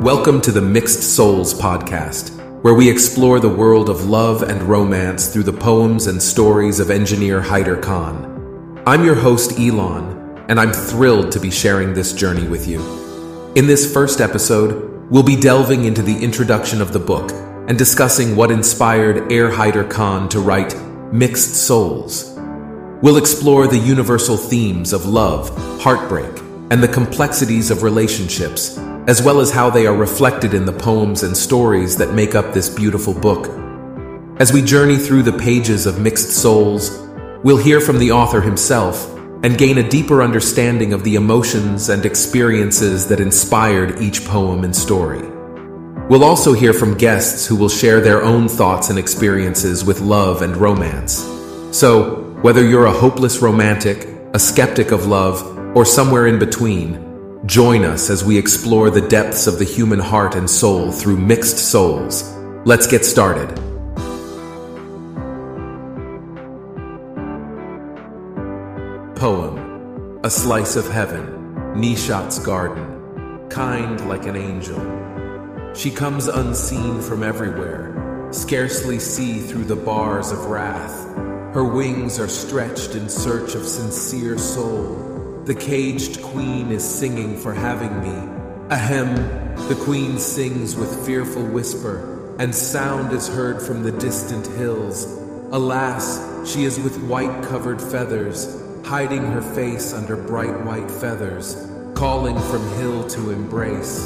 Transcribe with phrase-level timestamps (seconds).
[0.00, 2.30] Welcome to the Mixed Souls podcast,
[2.62, 6.90] where we explore the world of love and romance through the poems and stories of
[6.90, 8.82] engineer Haider Khan.
[8.86, 12.80] I'm your host, Elon, and I'm thrilled to be sharing this journey with you.
[13.56, 17.30] In this first episode, we'll be delving into the introduction of the book
[17.68, 20.74] and discussing what inspired Air Haider Khan to write
[21.12, 22.34] Mixed Souls.
[23.02, 25.50] We'll explore the universal themes of love,
[25.82, 26.38] heartbreak,
[26.70, 28.78] and the complexities of relationships,
[29.10, 32.54] as well as how they are reflected in the poems and stories that make up
[32.54, 33.48] this beautiful book.
[34.38, 36.96] As we journey through the pages of Mixed Souls,
[37.42, 39.12] we'll hear from the author himself
[39.42, 44.76] and gain a deeper understanding of the emotions and experiences that inspired each poem and
[44.76, 45.28] story.
[46.08, 50.42] We'll also hear from guests who will share their own thoughts and experiences with love
[50.42, 51.26] and romance.
[51.76, 55.42] So, whether you're a hopeless romantic, a skeptic of love,
[55.76, 57.09] or somewhere in between,
[57.46, 61.58] join us as we explore the depths of the human heart and soul through mixed
[61.58, 62.30] souls.
[62.66, 63.48] Let's get started.
[69.16, 74.78] Poem A Slice of Heaven, Nishat's Garden, kind like an angel.
[75.74, 81.06] She comes unseen from everywhere, scarcely see through the bars of wrath.
[81.54, 87.54] Her wings are stretched in search of sincere soul the caged queen is singing for
[87.54, 88.40] having me.
[88.70, 89.14] Ahem,
[89.68, 95.06] the queen sings with fearful whisper, and sound is heard from the distant hills.
[95.50, 102.38] Alas, she is with white covered feathers, hiding her face under bright white feathers, calling
[102.38, 104.04] from hill to embrace.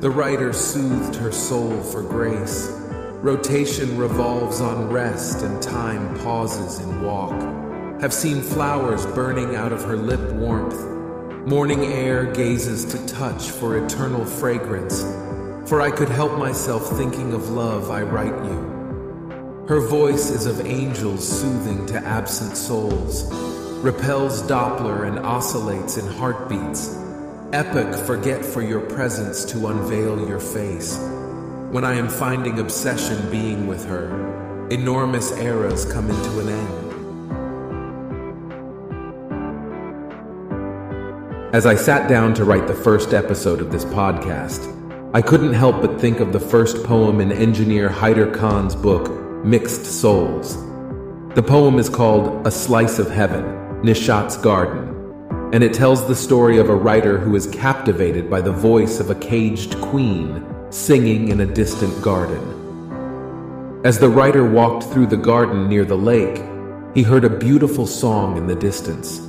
[0.00, 2.68] The writer soothed her soul for grace.
[3.22, 7.64] Rotation revolves on rest, and time pauses in walk
[8.00, 10.78] have seen flowers burning out of her lip warmth.
[11.46, 15.02] Morning air gazes to touch for eternal fragrance.
[15.68, 19.64] For I could help myself thinking of love, I write you.
[19.68, 23.32] Her voice is of angels soothing to absent souls,
[23.82, 26.98] repels Doppler and oscillates in heartbeats.
[27.52, 30.98] Epic forget for your presence to unveil your face.
[31.70, 36.83] When I am finding obsession being with her, enormous eras come into an end.
[41.54, 44.66] As I sat down to write the first episode of this podcast,
[45.14, 49.08] I couldn't help but think of the first poem in engineer Haider Khan's book,
[49.44, 50.56] Mixed Souls.
[51.36, 53.44] The poem is called A Slice of Heaven,
[53.84, 54.88] Nishat's Garden,
[55.52, 59.10] and it tells the story of a writer who is captivated by the voice of
[59.10, 63.80] a caged queen singing in a distant garden.
[63.84, 66.42] As the writer walked through the garden near the lake,
[66.96, 69.20] he heard a beautiful song in the distance.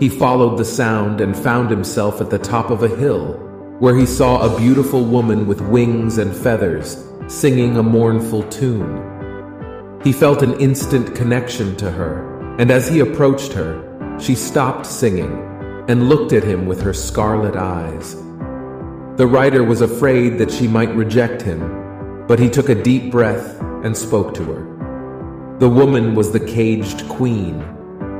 [0.00, 3.34] He followed the sound and found himself at the top of a hill,
[3.78, 10.00] where he saw a beautiful woman with wings and feathers singing a mournful tune.
[10.02, 15.32] He felt an instant connection to her, and as he approached her, she stopped singing
[15.88, 18.16] and looked at him with her scarlet eyes.
[19.16, 23.60] The writer was afraid that she might reject him, but he took a deep breath
[23.84, 25.56] and spoke to her.
[25.60, 27.64] The woman was the caged queen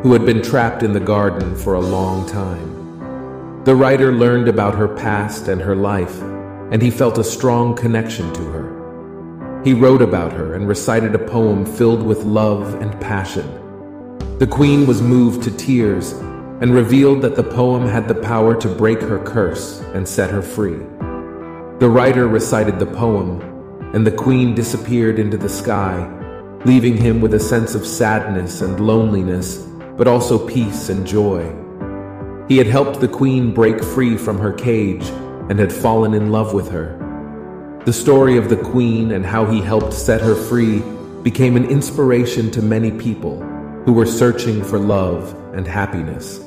[0.04, 3.64] who had been trapped in the garden for a long time.
[3.64, 6.20] The writer learned about her past and her life,
[6.70, 9.62] and he felt a strong connection to her.
[9.64, 13.48] He wrote about her and recited a poem filled with love and passion.
[14.38, 16.12] The queen was moved to tears
[16.60, 20.42] and revealed that the poem had the power to break her curse and set her
[20.42, 20.84] free.
[21.78, 23.40] The writer recited the poem,
[23.94, 26.06] and the queen disappeared into the sky,
[26.66, 29.66] leaving him with a sense of sadness and loneliness
[29.96, 31.52] but also peace and joy.
[32.48, 35.06] He had helped the queen break free from her cage
[35.48, 37.00] and had fallen in love with her.
[37.84, 40.80] The story of the queen and how he helped set her free
[41.22, 43.40] became an inspiration to many people
[43.84, 46.40] who were searching for love and happiness.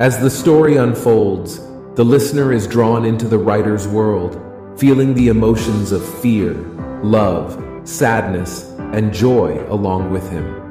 [0.00, 1.58] As the story unfolds,
[1.94, 4.40] the listener is drawn into the writer's world,
[4.78, 6.54] feeling the emotions of fear,
[7.02, 10.61] love, sadness, and joy along with him.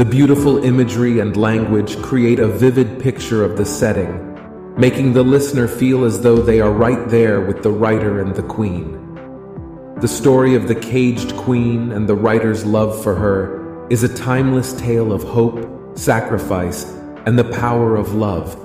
[0.00, 4.34] The beautiful imagery and language create a vivid picture of the setting,
[4.78, 8.42] making the listener feel as though they are right there with the writer and the
[8.42, 8.96] queen.
[10.00, 14.72] The story of the caged queen and the writer's love for her is a timeless
[14.80, 16.84] tale of hope, sacrifice,
[17.26, 18.56] and the power of love.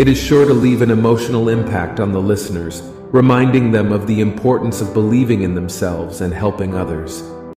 [0.00, 2.82] It is sure to leave an emotional impact on the listeners,
[3.12, 7.22] reminding them of the importance of believing in themselves and helping others.